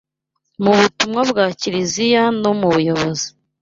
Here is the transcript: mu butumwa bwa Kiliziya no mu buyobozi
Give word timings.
mu 0.63 0.71
butumwa 0.79 1.21
bwa 1.29 1.45
Kiliziya 1.59 2.23
no 2.41 2.51
mu 2.59 2.67
buyobozi 2.73 3.27